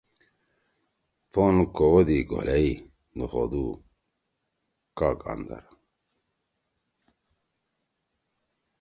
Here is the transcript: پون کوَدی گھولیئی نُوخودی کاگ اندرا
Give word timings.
پون 1.31 1.55
کوَدی 1.75 2.19
گھولیئی 2.29 2.71
نُوخودی 3.17 3.65
کاگ 4.97 5.19
اندرا 5.31 5.59